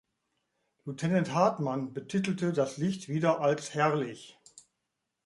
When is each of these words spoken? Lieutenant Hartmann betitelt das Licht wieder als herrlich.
Lieutenant 0.87 1.29
Hartmann 1.31 1.93
betitelt 1.93 2.57
das 2.57 2.77
Licht 2.77 3.07
wieder 3.07 3.39
als 3.39 3.75
herrlich. 3.75 4.39